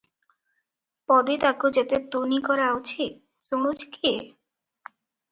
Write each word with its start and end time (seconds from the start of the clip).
ପଦୀ 1.09 1.33
ତାକୁ 1.43 1.69
ଯେତେ 1.75 1.99
ତୁନି 2.15 2.39
କରାଉଛି, 2.47 3.07
ଶୁଣୁଛି 3.49 3.91
କିଏ? 3.99 4.15